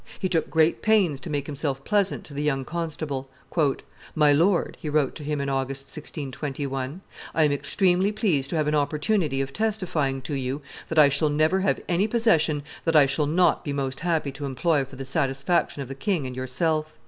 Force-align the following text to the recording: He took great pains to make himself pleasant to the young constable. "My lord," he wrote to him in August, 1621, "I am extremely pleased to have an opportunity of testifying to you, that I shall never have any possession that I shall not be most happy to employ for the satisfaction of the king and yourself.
He 0.17 0.27
took 0.27 0.49
great 0.49 0.81
pains 0.81 1.19
to 1.19 1.29
make 1.29 1.45
himself 1.45 1.83
pleasant 1.85 2.23
to 2.23 2.33
the 2.33 2.41
young 2.41 2.65
constable. 2.65 3.29
"My 4.15 4.33
lord," 4.33 4.75
he 4.81 4.89
wrote 4.89 5.13
to 5.13 5.23
him 5.23 5.39
in 5.39 5.47
August, 5.47 5.83
1621, 5.95 7.01
"I 7.35 7.43
am 7.43 7.51
extremely 7.51 8.11
pleased 8.11 8.49
to 8.49 8.55
have 8.55 8.65
an 8.67 8.73
opportunity 8.73 9.41
of 9.41 9.53
testifying 9.53 10.23
to 10.23 10.33
you, 10.33 10.63
that 10.89 10.97
I 10.97 11.09
shall 11.09 11.29
never 11.29 11.59
have 11.59 11.79
any 11.87 12.07
possession 12.07 12.63
that 12.83 12.95
I 12.95 13.05
shall 13.05 13.27
not 13.27 13.63
be 13.63 13.73
most 13.73 13.99
happy 13.99 14.31
to 14.31 14.45
employ 14.47 14.85
for 14.85 14.95
the 14.95 15.05
satisfaction 15.05 15.83
of 15.83 15.87
the 15.87 15.93
king 15.93 16.25
and 16.25 16.35
yourself. 16.35 16.95